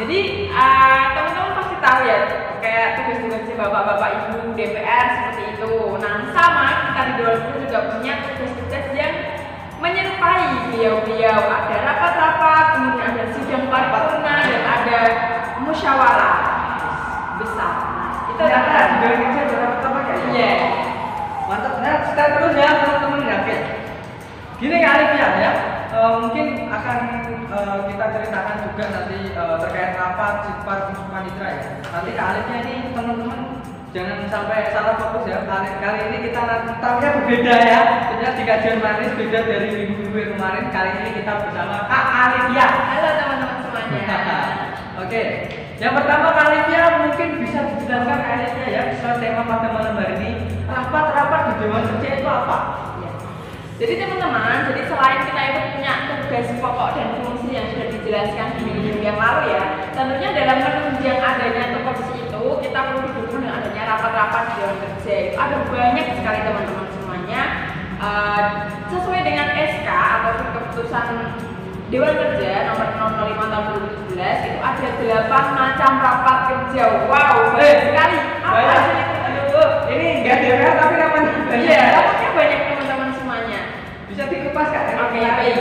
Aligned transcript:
jadi 0.00 0.48
uh, 0.48 1.02
teman-teman 1.12 1.52
pasti 1.60 1.76
tahu 1.76 2.00
ya 2.08 2.18
kayak 2.64 2.88
tugas-tugasnya 2.96 3.54
bapak-bapak 3.60 4.10
ibu 4.16 4.56
DPR 4.56 5.06
seperti 5.12 5.42
itu. 5.60 5.72
Nah 6.00 6.14
sama 6.32 6.64
kita 6.88 7.00
di 7.04 7.12
Dewan 7.20 7.40
juga 7.60 7.78
punya 7.92 8.12
tugas-tugas 8.24 8.86
yang 8.96 9.14
menyerupai 9.76 10.72
beliau-beliau. 10.72 11.36
Ada 11.36 11.76
rapat-rapat 11.84 12.64
kemudian 12.80 13.12
ada 13.12 13.24
sidang 13.36 13.64
paripurna 13.68 14.34
dan 14.48 14.62
ada 14.64 15.00
musyawarah 15.68 16.36
besar. 17.36 17.74
Nah, 17.92 18.12
itu 18.32 18.40
Ternyata 18.40 18.80
juga 18.96 19.08
kerja 19.20 19.42
berapa 19.52 20.00
kayak 20.00 20.24
iya. 20.32 20.52
Mantap, 21.44 21.74
nah 21.84 21.94
kita 22.08 22.24
terus 22.40 22.54
ya 22.56 22.70
teman-teman 22.72 23.20
ya. 23.28 23.38
Gini 24.56 24.76
kali 24.80 25.04
ya, 25.16 25.28
ya. 25.44 25.52
Eh, 26.00 26.14
mungkin 26.16 26.64
akan 26.72 26.98
eh, 27.52 27.78
kita 27.92 28.04
ceritakan 28.08 28.56
juga 28.64 28.84
nanti 28.88 29.18
eh, 29.36 29.56
terkait 29.60 29.92
rapat 30.00 30.34
sifat 30.48 30.96
panitra 31.12 31.48
ya. 31.52 31.64
Nanti 31.92 32.10
kalinya 32.16 32.56
ini 32.64 32.74
teman-teman 32.96 33.40
jangan 33.92 34.24
sampai 34.32 34.72
salah 34.72 34.96
fokus 34.96 35.28
ya. 35.28 35.44
Kali, 35.44 35.68
kali 35.76 36.00
ini 36.08 36.16
kita 36.24 36.40
tahunya 36.80 37.10
berbeda 37.20 37.52
ya. 37.52 37.80
Ternyata 38.16 38.32
di 38.32 38.44
kajian 38.48 38.80
manis 38.80 39.12
beda 39.12 39.38
dari 39.44 39.68
minggu-minggu 39.76 40.16
yang 40.16 40.32
kemarin. 40.40 40.64
Kali 40.72 40.90
ini 41.04 41.10
kita 41.20 41.32
bersama 41.36 41.84
Kak 41.84 42.04
Alifia. 42.08 42.66
halo 42.96 43.10
teman-teman 43.20 43.56
semuanya 43.60 44.16
Oke, 45.04 45.22
yang 45.76 45.92
pertama 46.00 46.32
Alifia 46.32 46.82
mungkin 47.04 47.28
bisa 47.44 47.60
dijelaskan 47.76 48.20
Alifia 48.24 48.66
ya 48.72 48.82
sesuai 48.96 49.20
tema 49.20 49.44
pada 49.44 49.68
malam 49.68 50.00
hari 50.00 50.16
ini. 50.16 50.30
Rapat-rapat 50.64 51.40
di 51.44 51.52
Dewan 51.60 51.84
Kerja 51.84 52.10
itu 52.24 52.28
apa? 52.30 52.58
Jadi 53.80 53.96
teman-teman, 53.96 54.68
jadi 54.68 54.82
selain 54.92 55.24
kita 55.24 55.40
itu 55.40 55.60
punya 55.72 55.92
tugas 56.20 56.52
pokok 56.60 56.88
dan 57.00 57.08
fungsi 57.24 57.48
yang 57.48 57.64
sudah 57.72 57.88
dijelaskan 57.88 58.48
di 58.60 58.62
minggu 58.68 59.00
yang 59.00 59.16
lalu 59.16 59.56
ya, 59.56 59.88
tentunya 59.96 60.28
dalam 60.36 60.56
menunjang 60.60 61.16
adanya 61.16 61.72
tupoksi 61.72 62.28
itu 62.28 62.42
kita 62.60 62.76
perlu 62.76 63.08
didukung 63.08 63.40
dengan 63.40 63.56
adanya 63.64 63.82
rapat-rapat 63.96 64.42
di 64.44 64.52
Dewan 64.60 64.76
Kerja. 64.84 65.14
Itu 65.32 65.36
ada 65.40 65.56
banyak 65.64 66.06
sekali 66.12 66.38
teman-teman 66.44 66.86
semuanya. 66.92 67.42
Eh, 68.00 68.44
sesuai 68.92 69.20
dengan 69.24 69.48
SK 69.56 69.88
atau 69.88 70.32
keputusan 70.52 71.06
Dewan 71.88 72.14
Kerja 72.20 72.52
nomor 72.68 72.88
005 72.96 73.48
tahun 73.48 73.64
2017 74.12 74.44
itu 74.44 74.58
ada 74.60 74.88
8 75.24 75.56
macam 75.56 75.90
rapat 76.04 76.38
kerja. 76.52 76.84
Wow, 77.08 77.56
banyak 77.56 77.80
sekali. 77.88 78.16
Apa 78.44 78.58
banyak. 78.60 79.08
Ini 79.90 80.06
enggak 80.22 80.36
DPR 80.44 80.74
tapi 80.78 80.94
namanya 81.00 81.30
banyak. 81.48 81.66
Iya, 81.66 81.82
rapatnya 81.98 82.28
banyak 82.36 82.60
teman-teman 82.62 83.10
semuanya. 83.10 83.60
Bisa 84.06 84.22
dikupas 84.30 84.70
Baik. 85.20 85.56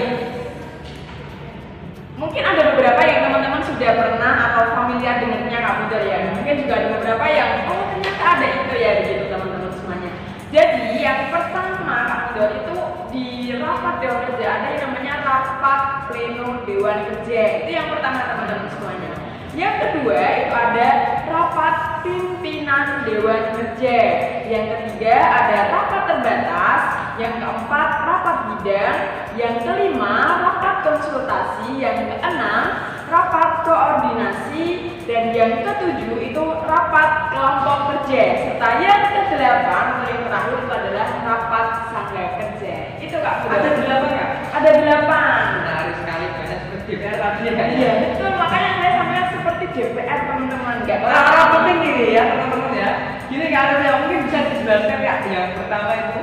Mungkin 2.16 2.44
ada 2.48 2.62
beberapa 2.72 3.02
yang 3.04 3.28
teman-teman 3.28 3.60
sudah 3.60 3.92
pernah 3.92 4.34
atau 4.48 4.72
familiar 4.72 5.20
dengannya 5.20 5.60
Budar 5.84 6.04
ya. 6.08 6.32
Mungkin 6.32 6.64
juga 6.64 6.74
ada 6.80 6.88
beberapa 6.96 7.26
yang 7.28 7.68
oh 7.68 7.92
ternyata 7.92 8.24
ada 8.24 8.48
itu 8.56 8.76
ya 8.80 8.92
begitu 9.04 9.26
teman-teman 9.28 9.72
semuanya. 9.76 10.12
Jadi 10.48 11.04
yang 11.04 11.28
pertama 11.28 12.00
Budar 12.32 12.50
itu 12.56 12.76
di 13.12 13.28
rapat 13.60 13.96
Dewan 14.00 14.20
Kerja 14.32 14.48
ada 14.48 14.68
yang 14.72 14.82
namanya 14.88 15.14
rapat 15.28 15.82
pleno 16.08 16.48
Dewan 16.64 16.98
Kerja. 17.12 17.42
Itu 17.60 17.70
yang 17.76 17.88
pertama 17.92 18.20
teman-teman 18.32 18.68
semuanya. 18.72 19.12
Yang 19.60 19.76
kedua 19.84 20.20
itu 20.40 20.54
ada 20.56 20.88
rapat 21.28 21.76
pimpinan 22.08 23.04
Dewan 23.04 23.44
Kerja. 23.60 24.00
Yang 24.48 24.66
ketiga 24.72 25.16
ada 25.20 25.58
rapat 25.68 26.02
terbatas. 26.08 26.99
Yang 27.20 27.36
keempat 27.44 27.90
rapat 28.08 28.38
bidang. 28.48 28.98
Yang 29.36 29.56
kelima 29.68 30.14
rapat 30.40 30.76
konsultasi. 30.88 31.76
Yang 31.76 32.16
keenam 32.16 32.64
rapat 33.12 33.50
koordinasi. 33.68 34.96
Dan 35.04 35.36
yang 35.36 35.60
ketujuh 35.68 36.16
itu 36.22 36.44
rapat 36.64 37.36
kelompok 37.36 37.78
kerja. 37.92 38.24
Serta 38.48 38.70
yang 38.80 39.04
kedelapan 39.12 39.86
yang 40.08 40.22
terakhir 40.28 40.58
itu 40.64 40.72
adalah 40.72 41.08
rapat 41.28 41.68
sangga 41.92 42.26
kerja. 42.40 42.76
Itu 43.04 43.16
kak. 43.20 43.36
Ada 43.52 43.70
delapan 43.84 44.12
Kak? 44.16 44.30
Ada 44.56 44.70
delapan. 44.80 45.40
Menarik 45.60 45.96
sekali 46.00 46.26
banyak 46.30 46.60
seperti 46.60 46.84
DPR 46.90 47.16
tadi 47.20 47.40
ya? 47.46 47.54
Iya 47.70 47.92
betul 48.06 48.32
makanya 48.36 48.72
saya 48.80 48.92
sampai 48.96 49.24
seperti 49.34 49.66
DPR 49.76 50.20
teman-teman 50.30 50.76
nggak 50.86 51.00
Orang-orang 51.04 51.50
penting 51.56 51.78
ini 51.84 52.04
ya 52.16 52.24
teman-teman 52.30 52.72
ya. 52.76 52.90
Gini 53.30 53.46
kalau 53.54 53.76
yang 53.82 53.98
mungkin 54.06 54.20
bisa 54.30 54.40
dijelaskan 54.54 55.00
Kak. 55.04 55.18
Yang 55.30 55.48
pertama 55.58 55.92
itu. 55.98 56.22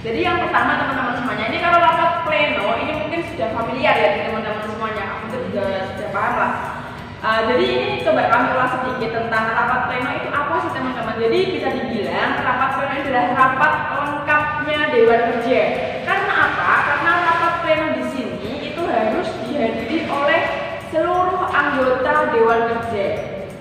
Jadi 0.00 0.24
yang 0.24 0.40
pertama 0.40 0.80
teman-teman 0.80 1.12
semuanya 1.12 1.52
ini 1.52 1.58
kalau 1.60 1.76
rapat 1.76 2.24
pleno 2.24 2.72
ini 2.80 2.92
mungkin 3.04 3.20
sudah 3.20 3.52
familiar 3.52 3.92
ya 3.92 4.08
di 4.16 4.20
teman-teman 4.32 4.64
semuanya. 4.64 5.04
Aku 5.12 5.24
tuh 5.28 5.40
juga 5.52 5.92
sudah 5.92 6.08
paham 6.08 6.34
lah. 6.40 6.54
Uh, 7.20 7.40
jadi 7.52 7.64
ini 7.68 7.88
coba 8.00 8.32
kami 8.32 8.48
ulas 8.56 8.72
sedikit 8.80 9.10
tentang 9.12 9.44
rapat 9.52 9.80
pleno 9.92 10.10
itu 10.16 10.28
apa 10.32 10.54
sih 10.64 10.72
teman-teman. 10.72 11.20
Jadi 11.20 11.38
bisa 11.52 11.68
dibilang 11.76 12.32
rapat 12.40 12.70
pleno 12.80 12.94
adalah 12.96 13.26
rapat 13.36 13.74
lengkapnya 13.92 14.78
Dewan 14.88 15.20
Kerja. 15.36 15.60
Karena 16.08 16.32
apa? 16.48 16.70
Karena 16.80 17.12
rapat 17.20 17.52
pleno 17.60 17.86
di 18.00 18.04
sini 18.08 18.52
itu 18.72 18.82
harus 18.88 19.28
dihadiri 19.44 20.08
oleh 20.08 20.42
seluruh 20.88 21.44
anggota 21.52 22.32
Dewan 22.32 22.60
Kerja. 22.72 23.06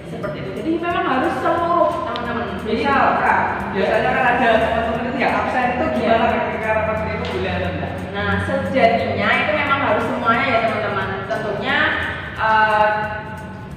Seperti 0.07 0.37
itu. 0.39 0.51
Jadi 0.55 0.71
memang 0.79 1.03
harus 1.03 1.35
seluruh 1.43 1.91
teman-teman. 2.07 2.47
Misal 2.63 3.19
Kak, 3.19 3.39
biasanya 3.75 4.09
kan 4.13 4.25
ada 4.39 4.49
teman-teman 4.61 5.03
itu 5.09 5.17
ya 5.19 5.29
absen 5.35 5.67
itu 5.73 5.85
gimana 5.99 6.27
ketika 6.31 6.69
rapat 6.79 6.97
pleno 7.01 7.23
boleh 7.33 7.51
ada 7.51 7.67
enggak? 7.75 7.91
Nah, 8.19 8.43
sejatinya 8.43 9.29
itu 9.31 9.51
memang 9.55 9.79
harus 9.79 10.03
semuanya 10.11 10.45
ya 10.51 10.59
teman-teman. 10.67 11.23
Tentunya 11.31 11.77
eh, 12.35 12.91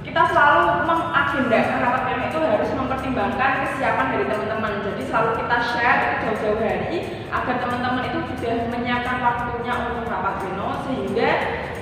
kita 0.03 0.21
selalu 0.27 0.83
mengagendakan 0.83 1.79
rapat 1.79 2.01
pleno 2.03 2.23
itu 2.27 2.39
harus 2.43 2.69
mempertimbangkan 2.75 3.51
kesiapan 3.63 4.11
dari 4.11 4.25
teman-teman. 4.27 4.83
Jadi 4.83 5.01
selalu 5.07 5.39
kita 5.39 5.57
share 5.63 6.19
jauh-jauh 6.27 6.59
hari 6.59 7.23
agar 7.31 7.55
teman-teman 7.55 8.03
itu 8.03 8.19
sudah 8.35 8.67
menyiapkan 8.67 9.23
waktunya 9.23 9.73
untuk 9.79 10.11
rapat 10.11 10.33
pleno 10.43 10.67
sehingga 10.91 11.31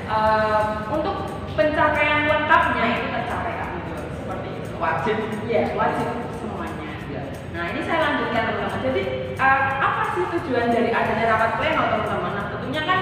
eh, 0.05 0.61
untuk 0.93 1.33
pencapaian 1.57 2.29
lengkapnya 2.29 2.85
itu 2.93 3.07
tercapai 3.09 3.57
Kak 3.57 3.69
Widodo. 3.73 4.05
Seperti 4.21 4.47
itu. 4.53 4.69
Wajib. 4.77 5.17
Iya, 5.49 5.61
wajib 5.73 6.07
semuanya. 6.37 6.93
Ya. 7.09 7.21
Nah 7.57 7.73
ini 7.73 7.81
saya 7.89 8.05
lanjutkan 8.05 8.53
teman-teman. 8.53 8.81
Jadi 8.85 9.01
eh, 9.33 9.61
apa 9.81 10.13
sih 10.13 10.29
tujuan 10.29 10.69
dari 10.69 10.93
adanya 10.93 11.25
rapat 11.25 11.51
pleno 11.57 11.83
teman-teman? 11.89 12.50
Tentunya 12.71 12.87
kan 12.87 13.01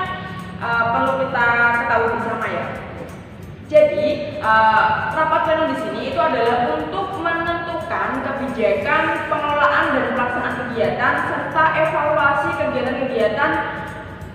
eh, 0.66 0.84
perlu 0.90 1.12
kita 1.22 1.46
ketahui 1.78 2.10
bersama 2.18 2.48
ya. 2.50 2.66
Jadi 3.70 4.06
eh, 4.42 4.86
rapat 5.14 5.42
pleno 5.46 5.64
di 5.70 5.78
sini 5.78 6.02
itu 6.10 6.18
adalah 6.18 6.74
untuk 6.74 7.14
menentukan 7.22 8.10
kebijakan 8.18 9.30
pengelolaan 9.30 9.86
dan 9.94 10.06
pelaksanaan 10.18 10.56
kegiatan 10.58 11.14
serta 11.22 11.64
evaluasi 11.86 12.50
kegiatan-kegiatan 12.58 13.52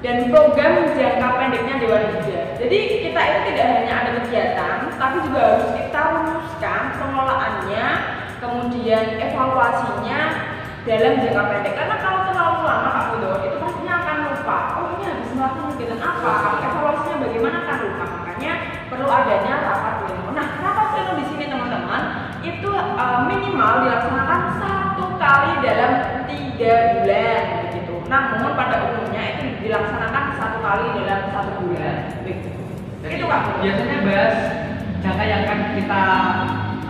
dan 0.06 0.17
program 0.31 0.73
jangka 0.94 1.28
pendeknya 1.34 1.75
Dewan 1.83 2.05
Kerja. 2.15 2.41
Jadi 2.55 2.78
kita 3.03 3.21
itu 3.27 3.41
tidak 3.50 3.67
hanya 3.75 3.94
ada 4.06 4.11
kegiatan, 4.23 4.77
tapi 4.94 5.17
juga 5.19 5.41
harus 5.50 5.67
kita 5.83 6.00
rumuskan 6.15 6.83
pengelolaannya, 7.03 7.87
kemudian 8.38 9.05
evaluasinya 9.19 10.20
dalam 10.87 11.12
jangka 11.26 11.43
pendek. 11.43 11.75
Karena 11.75 11.97
kalau 11.99 12.20
terlalu 12.23 12.58
lama 12.62 12.88
Kak 12.94 13.05
Budo, 13.11 13.54
Habis 15.34 15.50
melakukan 15.50 15.70
kegiatan 15.75 15.98
apa? 15.98 16.31
Kalau 16.31 16.58
evaluasinya 16.62 17.16
bagaimana 17.26 17.56
akan 17.66 17.76
lupa. 17.82 18.06
Makanya 18.22 18.52
perlu 18.86 19.06
adanya 19.10 19.54
rapat 19.66 19.94
pleno. 20.06 20.31
Nah 20.31 20.46
rapat 20.62 20.86
pleno 20.94 21.12
di 21.19 21.25
sini 21.26 21.44
teman-teman 21.50 22.02
itu 22.46 22.70
eh, 22.70 23.19
minimal 23.26 23.72
dilaksanakan 23.82 24.40
satu 24.62 25.04
kali 25.19 25.50
dalam 25.58 25.92
tiga 26.31 26.75
bulan 26.94 27.42
begitu. 27.66 27.94
Namun 28.06 28.54
pada 28.54 28.76
umumnya 28.86 29.22
itu 29.34 29.44
dilaksanakan 29.58 30.25
satu 30.38 30.58
kali 30.62 30.84
dalam 31.02 31.20
satu 31.34 31.52
bulan. 31.66 31.96
Begitu. 32.22 32.48
Jadi, 33.02 33.12
Itu 33.19 33.26
Kak. 33.26 33.40
Biasanya 33.58 33.98
bahas 34.06 34.34
jangka 35.02 35.25
yang 35.26 35.40
akan 35.50 35.60
kita 35.75 36.02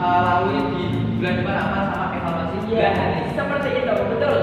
uh, 0.05 0.21
lalui 0.21 0.61
di 0.77 0.85
bulan 1.17 1.33
depan 1.41 1.57
apa 1.57 1.79
sama 1.89 2.07
evaluasi 2.13 2.57
Iya, 2.69 2.93
bulan 2.93 3.09
ini. 3.09 3.21
seperti 3.33 3.69
itu, 3.73 3.95
betul. 4.13 4.37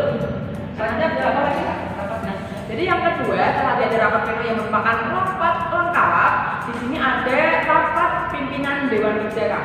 Selanjutnya 0.73 1.07
ada 1.13 1.21
apa 1.29 1.39
lagi 1.45 1.61
Kak? 1.61 1.77
Rapatnya. 2.01 2.33
Jadi 2.71 2.87
yang 2.87 3.03
kedua, 3.03 3.35
setelah 3.51 3.83
ada 3.83 3.97
rapat 3.99 4.21
pleno 4.31 4.43
yang 4.47 4.57
merupakan 4.63 4.95
rapat 5.11 5.55
lengkap, 5.75 6.33
di 6.63 6.73
sini 6.79 6.95
ada 6.95 7.39
rapat 7.67 8.11
pimpinan 8.31 8.87
Dewan 8.87 9.27
Kerja 9.27 9.43
Kak. 9.51 9.63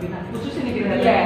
Pimpinan 0.00 0.22
khusus 0.32 0.56
ini 0.64 0.70
kira-kira. 0.72 1.04
Iya. 1.04 1.20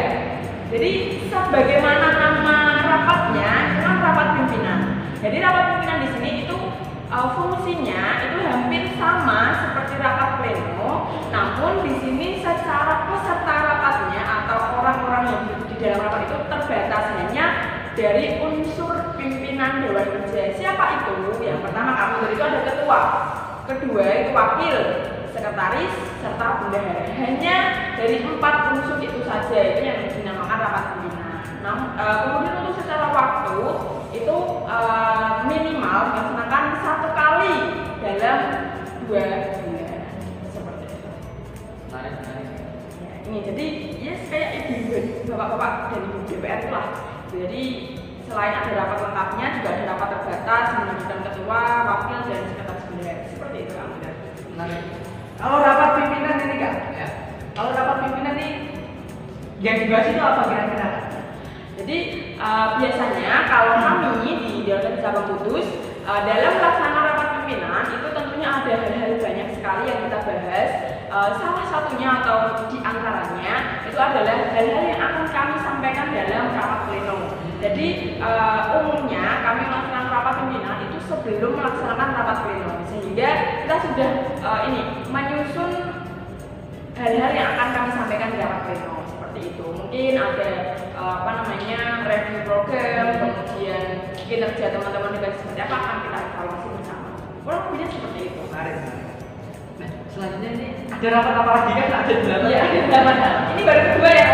Jadi 0.75 0.93
sebagaimana 1.31 2.07
nama 2.19 2.59
rapatnya, 2.83 3.51
itu 3.71 3.79
kan 3.87 3.97
rapat 4.03 4.29
pimpinan. 4.43 4.79
Jadi 5.23 5.37
rapat 5.39 5.65
pimpinan 5.71 5.99
di 6.03 6.09
sini 6.19 6.31
itu 6.43 6.57
uh, 7.15 7.29
fungsinya 7.39 8.03
itu 8.27 8.39
hampir 8.51 8.83
sama 8.99 9.41
seperti 9.63 9.95
rapat 10.03 10.31
pleno, 10.43 11.15
namun 11.31 11.87
di 11.87 11.95
sini 12.03 12.43
secara 12.43 13.07
peserta 13.07 13.55
rapatnya 13.63 14.23
atau 14.43 14.83
orang-orang 14.83 15.25
yang 15.31 15.43
di 15.71 15.79
dalam 15.79 16.11
rapat 16.11 16.27
itu 16.27 16.37
terbatas 16.51 17.05
hanya 17.23 17.47
dari 17.95 18.43
unsur 18.43 19.15
pimpinan 19.15 19.87
Dewan 19.87 20.14
Kerja. 20.35 20.51
Siapa 20.59 20.85
itu? 20.99 21.47
Yang 21.47 21.63
pertama 21.63 21.95
kamu 21.95 22.15
dari 22.27 22.35
itu 22.35 22.43
ada 22.43 22.61
ketua. 22.67 23.01
kedua 23.65 24.03
itu 24.03 24.31
wakil, 24.35 24.77
sekretaris, 25.31 25.95
serta 26.19 26.47
bendahara. 26.59 27.07
Hanya 27.15 27.57
dari 27.95 28.19
empat 28.27 28.55
unsur 28.75 28.99
itu 28.99 29.23
saja 29.23 29.59
itu 29.63 29.81
yang 29.87 30.11
dinamakan 30.11 30.59
rapat 30.59 30.85
pimpinan. 30.91 31.39
Nah, 31.63 31.75
uh, 31.95 32.17
kemudian 32.27 32.67
untuk 32.67 32.83
secara 32.83 33.15
waktu 33.15 33.59
itu 34.11 34.37
uh, 34.67 35.47
minimal 35.47 36.13
dilaksanakan 36.13 36.65
satu 36.83 37.09
kali 37.15 37.55
dalam 38.03 38.39
dua 39.07 39.25
bulan 39.55 39.89
seperti 40.51 40.85
itu. 40.99 41.11
Menarik, 41.89 42.15
menarik. 42.21 42.49
Ya, 43.01 43.13
ini 43.23 43.39
jadi 43.49 43.67
ya 44.03 44.15
kayak 44.29 44.51
ibu 44.67 44.99
bapak-bapak 45.31 45.95
dari 45.95 46.09
DPR 46.27 46.59
itu 46.59 46.69
lah. 46.75 46.87
Jadi 47.33 47.94
selain 48.25 48.55
ada 48.57 48.73
rapat 48.73 48.99
lengkapnya 49.05 49.47
juga 49.61 49.69
ada 49.75 49.85
rapat 49.95 50.09
terbatas 50.17 50.67
menunjukkan 50.81 51.21
ketua, 51.29 51.63
wakil 51.85 52.19
dan 52.29 52.41
sekretaris 52.49 52.85
bendahara 52.89 53.25
seperti 53.29 53.57
itu 53.61 53.73
kan. 53.77 53.89
Menarik. 54.55 54.83
Kalau 55.35 55.57
rapat 55.61 55.91
pimpinan 56.01 56.37
ini 56.41 56.57
kak, 56.57 56.75
ya. 56.97 57.09
Kalau 57.53 57.71
rapat 57.77 57.97
pimpinan 58.07 58.35
ini 58.41 58.49
yang 59.61 59.77
dibahas 59.85 60.09
itu 60.09 60.23
apa 60.23 60.43
kira-kira? 60.49 60.89
Jadi 61.75 61.97
uh, 62.39 62.67
biasanya 62.79 63.35
kalau 63.51 63.75
kami 63.83 64.31
di 64.47 64.63
Dewan 64.63 64.95
Cabang 65.03 65.27
Kudus 65.27 65.67
uh, 66.07 66.21
dalam 66.23 66.53
pelaksanaan 66.63 67.05
rapat 67.13 67.29
pimpinan 67.41 67.83
itu 67.93 68.09
tentunya 68.15 68.49
ada 68.49 68.73
hal-hal 68.79 69.13
banyak 69.21 69.49
sekali 69.53 69.83
yang 69.91 70.01
kita 70.07 70.19
bahas. 70.23 70.71
Uh, 71.15 71.31
salah 71.39 71.67
satunya 71.71 72.11
atau 72.23 72.67
di 72.67 72.83
antaranya 72.83 73.85
itu 73.87 73.99
adalah 73.99 74.35
hal-hal 74.51 74.83
yang 74.83 74.99
akan 75.03 75.25
kami 75.31 75.44
dalam 76.15 76.55
rapat 76.55 76.81
pleno. 76.87 77.19
Jadi 77.59 77.87
uh, 78.21 78.77
umumnya 78.79 79.41
kami 79.43 79.63
melaksanakan 79.67 80.13
rapat 80.13 80.35
pimpinan 80.39 80.79
itu 80.85 80.99
sebelum 81.11 81.53
melaksanakan 81.59 82.09
rapat 82.13 82.39
pleno, 82.45 82.73
sehingga 82.87 83.31
kita 83.65 83.77
sudah 83.89 84.11
uh, 84.45 84.61
ini 84.69 84.81
menyusun 85.09 85.71
hal-hal 86.95 87.33
yang 87.35 87.49
akan 87.57 87.69
kami 87.73 87.91
sampaikan 87.97 88.29
di 88.31 88.39
rapat 88.39 88.61
pleno 88.69 88.95
seperti 89.09 89.41
itu. 89.51 89.65
Mungkin 89.65 90.13
ada 90.21 90.51
uh, 90.95 91.15
apa 91.25 91.31
namanya 91.43 91.81
review 92.05 92.41
program, 92.45 93.07
kemudian 93.19 94.13
kinerja 94.15 94.67
teman-teman 94.71 95.17
dengan 95.17 95.33
seperti 95.35 95.61
apa 95.65 95.75
akan 95.81 95.97
kita 96.05 96.19
evaluasi 96.21 96.69
bersama. 96.79 97.11
Kurang 97.45 97.63
lebihnya 97.69 97.87
seperti 97.91 98.19
itu. 98.29 98.41
Menarik. 98.53 98.77
Nah, 99.75 99.91
selanjutnya 100.15 100.51
ini 100.55 100.67
ada 100.87 101.07
rapat 101.11 101.35
apa 101.35 101.51
lagi 101.51 101.73
kan? 101.75 101.89
Ada 102.05 102.15
delapan. 102.23 102.47
Iya, 102.47 102.63
delapan. 102.87 103.17
Ini 103.57 103.63
baru 103.67 103.81
kedua 103.89 104.11
ya, 104.13 104.27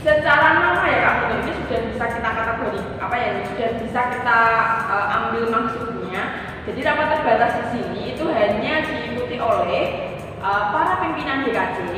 secara 0.00 0.56
nama 0.56 0.84
ya 0.88 0.98
Kak 1.04 1.14
Putri 1.20 1.36
ini 1.44 1.52
sudah 1.60 1.80
bisa 1.92 2.04
kita 2.08 2.30
kategori 2.32 2.80
apa 2.96 3.16
ya 3.20 3.28
sudah 3.52 3.70
bisa 3.84 4.00
kita 4.16 4.38
uh, 4.88 5.06
ambil 5.16 5.44
maksudnya. 5.52 6.22
Jadi 6.64 6.80
rapat 6.84 7.06
terbatas 7.18 7.52
di 7.56 7.64
sini 7.76 8.00
itu 8.16 8.24
hanya 8.32 8.74
diikuti 8.84 9.36
oleh 9.36 9.84
uh, 10.40 10.72
para 10.72 11.04
pimpinan 11.04 11.44
DKC 11.44 11.92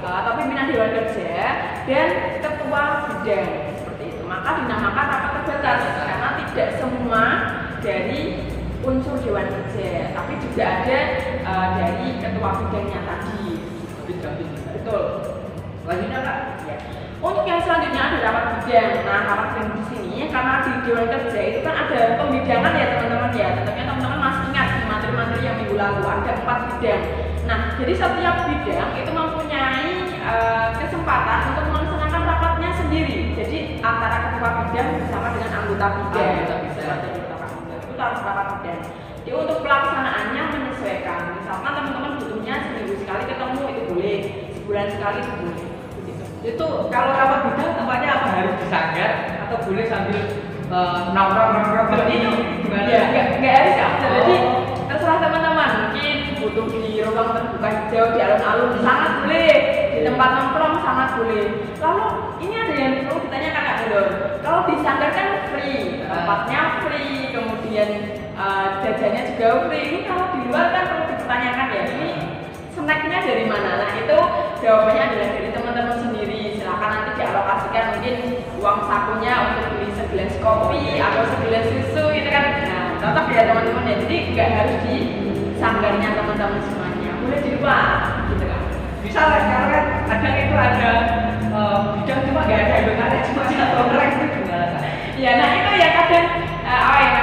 uh, 0.00 0.24
atau 0.24 0.32
pimpinan 0.40 0.68
Dewan 0.72 0.90
Kerja 0.96 1.36
dan 1.84 2.08
ketua 2.40 2.82
bidang 3.08 3.48
seperti 3.76 4.04
itu. 4.16 4.22
Maka 4.24 4.48
dinamakan 4.64 5.06
rapat 5.12 5.30
terbatas 5.44 5.80
karena 6.08 6.28
tidak 6.40 6.68
semua 6.80 7.22
dari 7.84 8.48
unsur 8.82 9.16
Dewan 9.20 9.46
Kerja, 9.48 10.16
tapi 10.16 10.32
juga 10.40 10.64
ada 10.64 10.98
uh, 11.44 11.68
dari 11.76 12.08
ketua 12.16 12.50
bidangnya 12.64 13.00
tadi. 13.04 13.48
Betul. 14.72 15.04
Lanjutnya 15.82 16.20
kak. 16.22 16.38
Ya. 16.68 17.01
Untuk 17.22 17.46
yang 17.46 17.62
selanjutnya 17.62 18.02
ada 18.02 18.18
rapat 18.18 18.44
bidang. 18.66 19.06
Nah, 19.06 19.22
rapat 19.30 19.48
bidang 19.54 19.70
di 19.78 19.82
sini 19.94 20.26
karena 20.26 20.66
di 20.66 20.72
Dewan 20.82 21.06
Kerja 21.06 21.40
itu 21.54 21.58
kan 21.62 21.74
ada 21.86 22.18
pembidangan 22.18 22.74
ya 22.74 22.86
teman-teman 22.98 23.30
ya. 23.30 23.48
Tentunya 23.62 23.84
teman-teman 23.86 24.18
masih 24.18 24.42
ingat 24.50 24.66
di 24.74 24.80
materi-materi 24.90 25.42
yang 25.46 25.56
minggu 25.62 25.74
lalu 25.78 26.02
ada 26.02 26.30
empat 26.42 26.58
bidang. 26.66 27.02
Nah, 27.46 27.58
jadi 27.78 27.92
setiap 27.94 28.36
bidang 28.42 28.90
itu 28.98 29.10
mempunyai 29.14 29.90
uh, 30.26 30.68
kesempatan 30.82 31.38
untuk 31.54 31.64
melaksanakan 31.70 32.22
rapatnya 32.26 32.70
sendiri. 32.74 33.38
Jadi 33.38 33.78
antara 33.78 34.16
ketua 34.26 34.50
bidang 34.66 34.88
bersama 34.98 35.26
dengan 35.38 35.50
anggota 35.62 35.86
bidang. 35.94 36.34
Anggota 36.42 36.56
bidang. 36.58 36.98
Itu 37.86 38.00
harus 38.02 38.20
rapat 38.26 38.46
bidang. 38.58 38.80
Jadi 39.22 39.30
untuk 39.30 39.58
pelaksanaannya 39.62 40.42
menyesuaikan. 40.58 41.38
Misalkan 41.38 41.70
teman-teman 41.70 42.18
butuhnya 42.18 42.54
seminggu 42.66 42.98
sekali 42.98 43.22
ketemu 43.30 43.60
itu 43.70 43.82
boleh, 43.94 44.18
sebulan 44.58 44.86
sekali 44.90 45.18
itu 45.22 45.34
boleh. 45.38 45.71
Itu 46.42 46.66
kalau 46.90 47.10
rapat 47.14 47.40
bidang 47.46 47.78
tempatnya 47.78 48.08
apa 48.18 48.28
harus 48.34 48.54
disanggar 48.58 49.10
atau 49.46 49.56
boleh 49.62 49.86
sambil 49.86 50.18
uh, 50.74 51.14
nongkrong-nongkrong 51.14 51.86
seperti 51.86 52.12
itu 52.18 52.30
gimana? 52.66 52.86
Iya, 52.90 53.00
nggak 53.14 53.26
nggak 53.38 53.54
harus 53.62 53.74
ya. 53.78 53.86
Oh. 53.86 53.98
Jadi 54.02 54.36
terserah 54.90 55.18
teman-teman. 55.22 55.70
Mungkin 55.86 56.16
butuh 56.42 56.66
di 56.66 56.98
ruang 57.06 57.30
terbuka 57.30 57.68
hijau 57.70 58.06
di 58.10 58.18
alun-alun 58.18 58.70
sangat 58.82 59.10
boleh. 59.22 59.54
Di 59.94 59.98
tempat 60.02 60.30
nongkrong 60.34 60.74
sangat 60.82 61.08
boleh. 61.14 61.44
Lalu 61.78 62.06
ini 62.42 62.54
ada 62.58 62.74
yang 62.74 62.94
perlu 63.06 63.18
ditanyakan 63.22 63.62
Kak 63.62 63.76
Dodon. 63.86 64.08
Kalau 64.42 64.60
disanggar 64.66 65.10
kan 65.14 65.28
free, 65.54 66.02
tempatnya 66.10 66.60
free, 66.82 67.30
kemudian 67.30 67.88
uh, 68.34 68.82
jajannya 68.82 69.22
juga 69.30 69.70
free. 69.70 69.84
Ini 69.94 69.98
kalau 70.10 70.26
di 70.34 70.40
luar 70.50 70.66
kan 70.74 70.84
perlu 70.90 71.04
dipertanyakan 71.06 71.66
ya. 71.70 71.82
Ini 71.86 72.10
snacknya 72.82 73.18
dari 73.22 73.44
mana? 73.46 73.70
Nah 73.78 73.90
itu 73.94 74.18
jawabannya 74.58 75.02
adalah 75.06 75.28
dari 75.38 75.48
teman-teman 75.54 75.96
sendiri. 76.02 76.58
Silakan 76.58 76.90
nanti 76.90 77.10
dialokasikan 77.16 77.84
mungkin 77.96 78.16
uang 78.58 78.78
sakunya 78.90 79.34
untuk 79.50 79.66
beli 79.74 79.88
segelas 79.94 80.34
kopi 80.42 80.98
atau 80.98 81.22
segelas 81.30 81.64
susu 81.70 82.04
gitu 82.10 82.28
kan. 82.28 82.44
Nah 82.66 82.82
cocok 82.98 83.26
ya 83.30 83.42
teman-teman 83.46 83.90
ya. 83.90 83.96
Jadi 84.02 84.16
nggak 84.34 84.48
harus 84.58 84.76
di 84.86 84.96
sanggarnya 85.62 86.08
teman-teman 86.18 86.60
semuanya. 86.66 87.10
Boleh 87.22 87.40
di 87.40 87.50
luar 87.56 87.98
gitu 88.34 88.44
kan. 88.50 88.62
Bisa 89.06 89.20
lah 89.22 89.40
karena 89.46 89.68
kan 89.70 89.84
kadang 90.10 90.36
itu 90.38 90.54
ada 90.58 90.90
uh, 91.54 91.78
bidang 91.98 92.20
cuma 92.26 92.40
nggak 92.46 92.60
ada 92.66 92.74
anggotanya 92.82 93.20
cuma 93.30 93.42
satu 93.46 93.76
orang 93.86 94.10
itu 94.10 94.24
gimana? 94.42 94.78
Ya 95.22 95.30
nah 95.38 95.48
itu 95.54 95.70
ya 95.78 95.88
kadang 96.02 96.26
eh, 96.66 96.82
apa 96.82 96.98
ya 96.98 97.21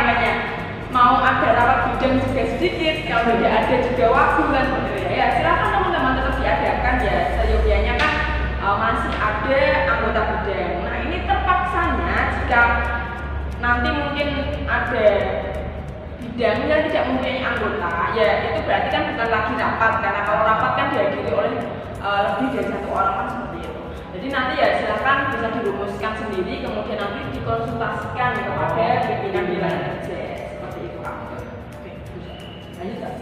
mau 0.99 1.15
ada 1.23 1.47
rapat 1.55 1.79
bidang 1.95 2.19
juga 2.19 2.43
sedikit 2.43 2.95
kalau 3.07 3.39
tidak 3.39 3.53
ada 3.55 3.75
juga 3.87 4.05
waktu 4.11 4.41
seperti 4.51 4.91
itu 4.99 5.15
ya. 5.15 5.25
silakan 5.39 5.67
teman-teman 5.71 6.11
tetap 6.19 6.35
diadakan 6.43 6.95
ya 6.99 7.17
seyogianya 7.39 7.93
kan 7.95 8.13
eh, 8.59 8.75
masih 8.75 9.13
ada 9.15 9.59
anggota 9.95 10.21
bidang. 10.27 10.71
Nah 10.83 10.95
ini 11.07 11.17
terpaksanya 11.23 12.15
jika 12.35 12.63
nanti 13.63 13.89
mungkin 13.95 14.27
ada 14.67 15.07
bidang 16.19 16.57
yang 16.67 16.81
tidak 16.91 17.03
mempunyai 17.07 17.47
anggota 17.47 17.91
ya 18.19 18.27
itu 18.51 18.59
berarti 18.67 18.89
kan 18.91 19.03
bukan 19.15 19.29
lagi 19.31 19.53
rapat 19.55 19.93
karena 20.03 20.21
kalau 20.27 20.41
rapat 20.43 20.71
kan 20.75 20.87
dihadiri 20.91 21.31
oleh 21.31 21.53
eh, 22.03 22.19
lebih 22.27 22.47
dari 22.59 22.67
satu 22.75 22.89
orang 22.91 23.13
kan 23.15 23.27
seperti 23.31 23.57
itu. 23.63 23.81
Jadi 24.19 24.27
nanti 24.35 24.53
ya 24.59 24.67
silakan 24.83 25.17
bisa 25.31 25.47
dirumuskan 25.47 26.13
sendiri 26.19 26.53
kemudian 26.59 26.99
nanti 26.99 27.19
dikonsultasikan 27.31 28.31
kepada 28.35 28.87
pimpinan 29.07 29.47
kerja 29.79 30.18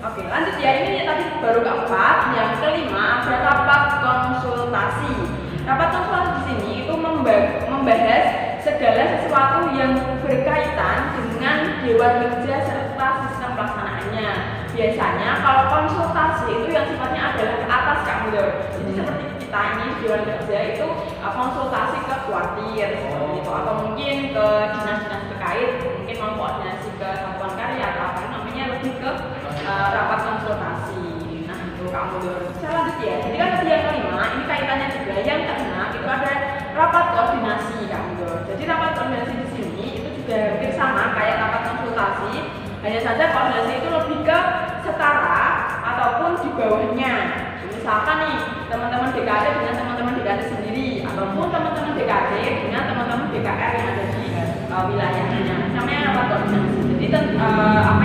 Oke 0.08 0.24
lanjut 0.24 0.56
ya. 0.56 0.72
Ini 0.88 1.04
tadi 1.04 1.24
baru 1.44 1.60
keempat 1.68 2.18
yang 2.32 2.52
kelima 2.64 3.28
ada 3.28 3.44
rapat 3.44 3.84
konsultasi. 4.00 5.12
Rapat 5.68 5.88
konsultasi 5.92 6.32
di 6.32 6.44
sini 6.48 6.72
itu 6.88 6.94
memba- 6.96 7.68
membahas 7.68 8.26
segala 8.64 9.04
sesuatu 9.20 9.68
yang 9.76 10.00
berkaitan 10.24 11.12
dengan 11.12 11.84
dewan 11.84 12.14
kerja 12.24 12.56
serta 12.64 13.08
sistem 13.28 13.52
pelaksanaannya. 13.60 14.30
Biasanya 14.72 15.30
kalau 15.44 15.64
konsultasi 15.76 16.56
itu 16.56 16.68
yang 16.72 16.88
sifatnya 16.88 17.24
adalah 17.36 17.56
ke 17.60 17.68
atas 17.68 18.00
Kak 18.08 18.18
jadi 18.32 18.92
seperti 18.96 19.24
kita 19.44 19.62
ini 19.76 19.86
dewan 20.04 20.22
kerja 20.24 20.58
itu 20.72 20.88
uh, 21.20 21.32
konsultasi 21.36 21.98
ke 22.08 22.16
kuartir 22.32 22.90
seperti 22.96 23.34
itu. 23.44 23.52
Atau 23.52 23.74
mungkin 23.84 24.16
ke 24.32 24.48
dinas-dinas 24.72 25.24
terkait 25.36 25.72
mungkin 25.84 26.16
mau 26.22 26.32
koordinasi 26.40 26.76
ke 26.76 26.76
satuan 26.76 26.76
uh, 29.68 29.88
rapat 29.92 30.20
konsultasi. 30.24 31.04
Nah 31.44 31.60
itu 31.76 31.84
Kak 31.92 32.04
Mudor 32.16 32.40
saya 32.56 32.72
lanjut 32.72 32.98
ya. 33.04 33.16
Jadi 33.28 33.36
kan 33.36 33.50
tadi 33.60 33.70
yang 33.76 33.84
kelima. 33.92 34.24
Ini 34.32 34.44
kaitannya 34.48 34.88
juga. 34.96 35.14
Yang 35.20 35.40
keenam 35.44 35.88
itu 35.92 36.08
ada 36.08 36.32
rapat 36.72 37.06
koordinasi 37.12 37.78
Kak 37.92 38.02
Mudor 38.08 38.38
jadi 38.48 38.64
rapat 38.74 38.90
koordinasi 38.96 39.34
di 39.38 39.48
sini 39.54 39.86
itu 40.02 40.10
juga 40.24 40.38
hampir 40.56 40.72
sama 40.74 41.14
kayak 41.14 41.36
rapat 41.44 41.62
konsultasi. 41.70 42.34
Hanya 42.82 43.00
saja 43.04 43.24
koordinasi 43.36 43.74
itu 43.84 43.90
lebih 43.92 44.20
ke 44.24 44.40
setara 44.82 45.40
ataupun 45.84 46.42
di 46.42 46.50
bawahnya. 46.56 47.14
Misalkan 47.68 48.18
nih 48.24 48.38
teman-teman 48.72 49.12
DKD 49.14 49.46
dengan 49.62 49.76
teman-teman 49.78 50.14
DKD 50.18 50.42
sendiri 50.48 50.88
ataupun 51.04 51.48
teman-teman 51.52 51.94
DKD 51.96 52.34
dengan 52.66 52.84
teman-teman 52.88 53.28
DKR 53.36 53.72
yang 53.78 53.88
ada 53.94 54.06
di 54.16 54.24
uh, 54.72 54.84
wilayahnya. 54.90 55.56
Namanya 55.76 56.00
rapat 56.12 56.26
koordinasi. 56.32 56.80
Jadi 56.98 57.06
ten- 57.14 57.36
uh, 57.38 57.82
apa 57.84 58.04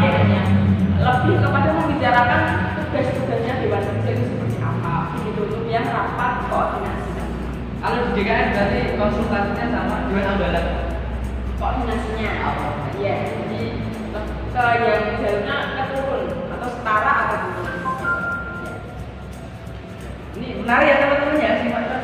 DKM 8.12 8.48
berarti 8.52 8.80
konsultasinya 9.00 9.66
sama 9.72 9.96
Dewan 10.12 10.30
Ambalan. 10.36 10.66
Koordinasinya. 11.56 12.32
Iya, 13.00 13.14
jadi 13.24 13.62
ke 14.52 14.64
yang 14.84 15.04
jalurnya 15.16 15.56
keturun 15.80 16.22
atau 16.52 16.68
setara 16.76 17.12
atau 17.24 17.38
turun. 17.56 17.76
Ini 20.36 20.48
menarik 20.60 20.86
ya 20.92 20.96
teman-teman 21.00 21.40
ya. 21.40 21.52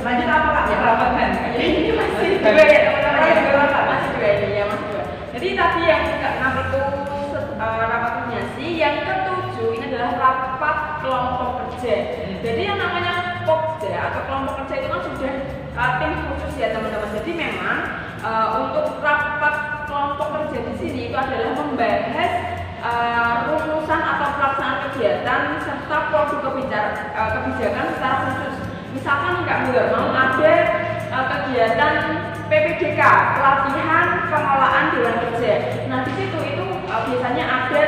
Lanjut 0.00 0.28
apa 0.32 0.48
kak? 0.48 0.64
Yang 0.72 0.82
rapat 0.88 1.10
kan? 1.12 1.30
Ya, 1.52 1.60
ini 1.68 1.90
masih 1.92 2.30
dua 2.40 2.64
ya 2.64 2.80
teman-teman 2.88 3.20
ya 3.28 3.36
dua 3.44 3.54
rapat 3.60 3.82
masih 3.84 4.10
dua 4.16 4.28
ini 4.32 4.48
ya 4.56 4.64
masih 4.64 4.86
dua. 4.88 5.04
Jadi 5.36 5.48
tadi 5.60 5.82
yang 5.84 6.04
keenam 6.08 6.54
itu 6.56 6.82
uh, 7.60 7.82
rapat 7.84 8.12
koordinasi, 8.16 8.66
yang 8.80 8.96
ketujuh 9.04 9.68
ini 9.76 9.84
adalah 9.92 10.10
rapat 10.16 10.76
kelompok 11.04 11.50
kerja. 11.60 11.94
Jadi 12.40 12.62
yang 12.64 12.78
namanya 12.80 13.44
pokja 13.44 13.92
atau 14.08 14.20
kelompok 14.24 14.54
kerja 14.64 14.74
itu 14.80 14.88
kan 14.88 15.00
sudah 15.04 15.34
tim 15.78 16.12
khusus 16.26 16.54
ya 16.58 16.74
teman-teman. 16.74 17.10
Jadi 17.22 17.32
memang 17.38 17.78
uh, 18.22 18.46
untuk 18.58 18.98
rapat 18.98 19.86
kelompok 19.86 20.28
kerja 20.34 20.58
di 20.66 20.74
sini 20.78 21.00
itu 21.10 21.16
adalah 21.16 21.54
membahas 21.54 22.32
uh, 22.82 23.34
rumusan 23.46 24.00
atau 24.02 24.28
pelaksanaan 24.34 24.78
kegiatan 24.90 25.42
serta 25.62 25.98
produk 26.10 26.38
kebijakan, 26.50 26.94
uh, 27.14 27.30
kebijakan 27.38 27.84
secara 27.94 28.16
khusus. 28.26 28.54
Misalkan 28.90 29.34
nggak 29.46 29.58
nggak 29.70 29.86
mau 29.94 30.08
ada 30.10 30.54
uh, 31.14 31.24
kegiatan 31.30 31.94
PPDK, 32.48 33.00
pelatihan 33.38 34.06
pengolahan 34.32 34.84
dewan 34.96 35.16
kerja. 35.20 35.52
Nah 35.86 36.00
di 36.02 36.12
situ 36.16 36.38
itu 36.42 36.66
uh, 36.88 37.00
biasanya 37.06 37.44
ada 37.44 37.82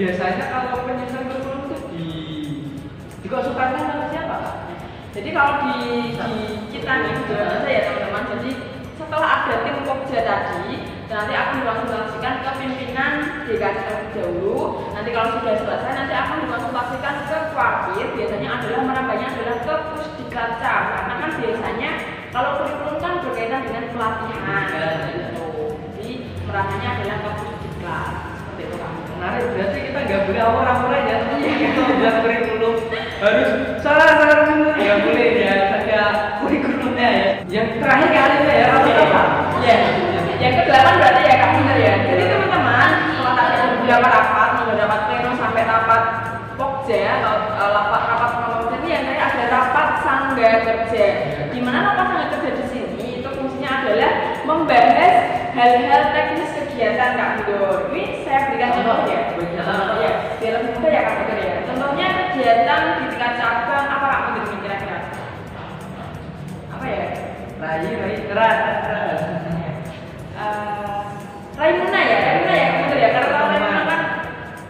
Biasanya 0.00 0.48
kalau 0.48 0.88
penyusunan 0.88 1.28
kurikulum 1.28 1.60
itu 1.68 1.76
di 1.92 2.04
dikonsultasikan 3.20 3.84
sama 3.84 4.06
siapa? 4.08 4.36
Kak? 4.40 4.56
Jadi 5.12 5.28
kalau 5.36 5.52
di, 5.60 5.76
di 6.16 6.40
kita 6.72 6.92
nih 7.04 7.14
di 7.20 7.36
ya 7.68 7.80
teman-teman, 7.84 8.24
jadi 8.32 8.50
setelah 8.96 9.28
ada 9.28 9.54
tim 9.60 9.84
pokja 9.84 10.24
tadi, 10.24 10.88
nanti 11.04 11.32
akan 11.36 11.54
dikonsultasikan 11.60 12.34
ke 12.40 12.50
pimpinan 12.56 13.12
terlebih 13.44 14.08
dahulu. 14.16 14.88
Nanti 14.96 15.12
kalau 15.12 15.36
sudah 15.36 15.54
selesai, 15.60 15.92
nanti 15.92 16.14
akan 16.16 16.36
dikonsultasikan 16.48 17.14
ke 17.28 17.36
Kuartir. 17.52 18.06
Biasanya 18.16 18.48
adalah 18.56 18.80
merambahnya 18.88 19.26
adalah 19.36 19.56
ke 19.60 19.74
Pusdiklatca, 19.92 20.74
karena 20.96 21.14
kan 21.20 21.30
biasanya 21.36 21.90
kalau 22.32 22.50
kurikulum 22.64 22.96
kan 23.04 23.12
berkaitan 23.20 23.68
dengan 23.68 23.84
pelatihan. 23.92 24.64
Gitu. 25.12 25.48
Jadi 26.00 26.12
merambahnya 26.48 26.88
adalah 26.96 27.16
ke 27.20 27.30
Pusdiklat. 27.36 28.29
Menarik, 29.20 29.52
berarti 29.52 29.78
kita 29.84 29.98
nggak 30.00 30.20
boleh 30.32 30.40
awal-awal 30.40 30.96
aja 30.96 31.16
Kita 31.28 31.80
buat 31.92 32.14
kurikulum 32.24 32.76
Harus 33.20 33.50
salah-salah 33.84 34.48
dulu 34.48 34.72
Nggak 34.72 34.98
boleh 35.04 35.28
ya, 35.44 35.54
ada 35.76 36.00
kurikulumnya 36.40 37.08
ya 37.12 37.28
Yang 37.52 37.84
terakhir 37.84 38.08
kali 38.16 38.34
itu 38.40 38.48
ya, 38.48 38.64
rapat 38.72 38.96
apa? 38.96 39.22
Iya. 39.60 39.76
Yang 40.40 40.54
kedelapan 40.64 40.94
berarti 41.04 41.20
ya 41.28 41.34
kamu 41.36 41.52
benar 41.60 41.76
ya. 41.76 41.94
Jadi 42.00 42.22
teman-teman, 42.32 42.90
kalau 43.12 43.32
ada 43.36 43.64
beberapa 43.76 44.08
rapat, 44.08 44.48
mulai 44.56 44.76
rapat 44.80 45.00
pleno 45.04 45.30
sampai 45.36 45.62
rapat 45.68 46.02
pokja 46.56 47.00
atau 47.20 47.34
uh, 47.60 47.70
rapat 47.76 48.02
rapat 48.08 48.30
pengomong 48.40 48.72
ini 48.80 48.88
yang 48.88 49.04
tadi 49.04 49.20
ada 49.20 49.44
rapat 49.52 49.88
sangga 50.00 50.50
kerja. 50.64 51.06
Di 51.52 51.60
mana 51.60 51.92
rapat 51.92 52.06
sangga 52.08 52.26
kerja 52.32 52.50
di 52.56 52.64
sini 52.72 53.06
itu 53.20 53.28
fungsinya 53.36 53.84
adalah 53.84 54.12
membahas 54.48 55.14
hal-hal 55.52 56.02
teknis 56.16 56.39
kegiatan 57.00 57.16
Kak 57.16 57.30
Mundur. 57.40 57.76
Ini 57.96 58.02
saya 58.28 58.38
berikan 58.52 58.70
contoh 58.76 59.08
ya. 59.08 59.20
Ya, 60.00 60.12
biar 60.36 60.52
lebih 60.60 60.70
mudah 60.76 60.90
ya 60.92 61.00
Kak 61.00 61.14
Mundur 61.16 61.38
ya. 61.40 61.52
Contohnya 61.64 62.06
kegiatan 62.12 62.80
di 62.84 63.04
tingkat 63.08 63.32
cabang 63.40 63.86
apa 63.88 64.06
Kak 64.12 64.20
Mundur 64.28 64.44
ini 64.44 64.56
kira-kira? 64.60 64.98
Apa 66.76 66.84
ya? 66.84 67.04
Rai, 67.60 67.88
rai, 67.88 68.16
keras, 68.24 68.58
keras 68.84 69.20
uh, 70.32 71.00
Raimuna 71.60 72.00
ya, 72.00 72.18
Raimuna 72.24 72.54
ya 72.56 72.68
betul 72.80 72.96
ya 72.96 73.08
karena 73.12 73.28
kalau 73.36 73.48
Raimuna 73.52 73.82
kan 73.84 74.00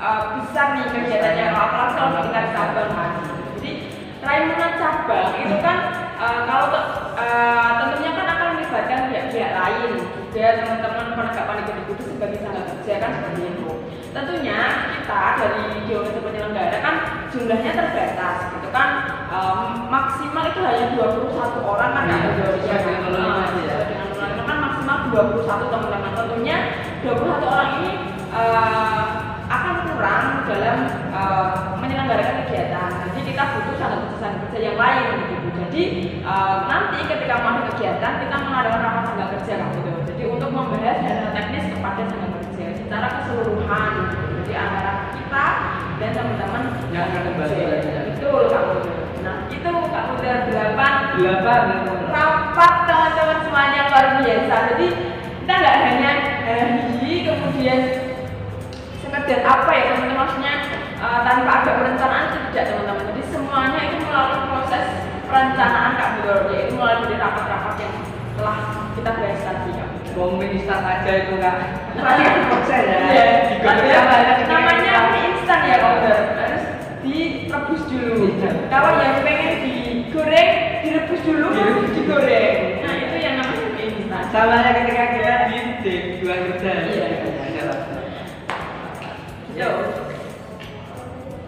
uh, 0.03 0.23
besar 0.43 0.67
nih 0.75 0.91
kegiatannya 0.91 1.45
kalau 1.55 1.67
apalagi 1.71 1.95
kalau 1.95 2.11
di 2.11 2.21
tingkat 2.27 2.47
cabang 2.51 2.91
jadi 3.55 3.71
Raimuna 4.27 4.69
cabang 4.75 5.31
itu 5.39 5.57
kan 5.63 5.79
uh, 6.19 6.41
kalau 6.51 6.67
uh, 7.15 7.71
tentunya 7.79 8.11
kan 8.11 8.27
akan 8.27 8.49
melibatkan 8.59 9.01
pihak-pihak 9.07 9.53
lain 9.55 9.91
juga 10.31 10.63
teman-teman 10.83 11.30
itu 11.95 12.03
sebagai 12.07 12.39
tenaga 12.43 12.63
kerja 12.71 12.95
kan 13.03 13.11
seperti 13.19 13.43
itu. 13.51 13.69
Tentunya 14.11 14.59
kita 14.91 15.21
dari 15.39 15.65
geologi 15.87 16.21
penyelenggara 16.23 16.79
kan 16.83 16.95
jumlahnya 17.31 17.73
terbatas 17.75 18.37
gitu 18.59 18.69
kan. 18.75 18.89
Um, 19.31 19.87
maksimal 19.87 20.51
itu 20.51 20.61
hanya 20.67 20.87
21 20.99 21.63
orang 21.63 21.91
kan 21.95 22.05
ya, 22.11 22.19
geologi 22.35 22.67
sesuai 22.67 22.99
dengan 23.87 24.47
kan 24.47 24.59
maksimal 24.59 24.97
21 25.15 25.71
teman-teman. 25.71 26.13
Tentunya 26.19 26.57
21 27.07 27.53
orang 27.55 27.71
ini 27.79 27.91
uh, 28.35 29.05
akan 29.51 29.75
kurang 29.87 30.25
dalam 30.47 30.79
uh, 31.15 31.79
menyelenggarakan 31.79 32.47
kegiatan. 32.47 32.91
Jadi 33.11 33.21
kita 33.35 33.43
butuh 33.55 33.75
keputusan 33.79 34.33
kerja 34.47 34.59
yang 34.59 34.79
lain 34.79 35.07
gitu. 35.31 35.49
Jadi 35.71 35.83
uh, 36.27 36.67
nanti 36.67 36.99
ketika 37.07 37.35
mau 37.47 37.55
ada 37.55 37.71
kegiatan 37.71 38.13
kita 38.27 38.37
mengadakan 38.43 38.81
rapat 38.83 39.03
sangga 39.07 39.27
kerja 39.39 39.55
kan 39.55 39.69
gitu 39.79 39.91
jadi 40.21 40.23
untuk 40.37 40.51
membahas 40.53 41.01
hal-hal 41.01 41.33
teknis 41.33 41.65
kepada 41.73 42.03
sangga 42.13 42.29
kerja 42.29 42.67
secara 42.77 43.09
keseluruhan 43.09 43.91
gitu. 44.05 44.17
jadi 44.45 44.53
antara 44.61 44.93
kita 45.17 45.47
dan 45.97 46.11
lagi 46.91 47.89
ya. 47.91 48.03
betul. 48.11 48.51
kak 48.51 48.65
nah 49.21 49.37
itu 49.47 49.69
kak 49.69 50.05
Muda 50.11 50.33
delapan. 50.49 50.93
Delapan 51.21 51.63
rapat 52.11 52.73
teman-teman 52.89 53.39
semuanya 53.47 53.81
luar 53.91 54.07
biasa. 54.23 54.55
Jadi 54.75 54.87
kita 55.45 55.53
nggak 55.55 55.77
hanya 55.87 56.13
hari 56.47 57.15
kemudian 57.27 57.81
sekedar 59.03 59.41
apa 59.47 59.71
ya 59.71 59.83
teman-teman 59.95 60.19
maksudnya 60.19 60.55
uh, 61.03 61.21
tanpa 61.27 61.51
ada 61.63 61.71
perencanaan 61.79 62.25
itu 62.35 62.39
tidak 62.51 62.65
teman-teman. 62.75 63.05
Jadi 63.15 63.23
semuanya 63.31 63.81
itu 63.87 63.97
melalui 64.03 64.41
proses 64.51 64.85
perencanaan 65.31 65.91
kak 65.95 66.11
Bro 66.23 66.35
yaitu 66.51 66.75
mulai 66.75 66.99
dari 67.07 67.17
rapat-rapat 67.19 67.75
yang 67.79 67.95
telah 68.35 68.59
kita 68.99 69.11
bahas 69.15 69.41
tadi 69.47 69.71
kak 69.79 69.91
Bom 70.11 70.43
mie 70.43 70.59
instan 70.59 70.83
aja 70.83 71.11
itu 71.23 71.35
kak. 71.39 71.57
Rakyat 71.95 72.35
konsen 72.51 72.83
ya 72.83 72.99
Iya. 73.15 73.27
Ya 73.87 74.01
namanya 74.51 74.95
mie 75.15 75.23
instan 75.39 75.61
ya 75.71 75.77
harus 75.79 76.40
direbus 77.71 77.83
dulu. 77.87 78.27
Kalau 78.67 78.91
yang 78.99 79.23
pengen 79.23 79.53
digoreng 79.63 80.51
direbus 80.83 81.21
dulu 81.23 81.47
Direbus. 81.55 81.91
digoreng. 81.95 82.59
Nah 82.83 82.95
itu 82.99 83.17
yang 83.23 83.35
namanya 83.39 83.69
instan 83.79 84.23
Salahnya 84.35 84.71
ketika 84.83 85.05